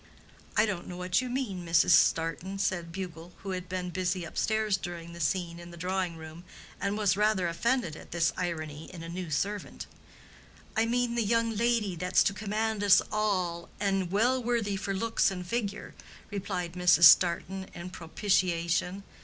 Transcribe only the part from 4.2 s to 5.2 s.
up stairs during the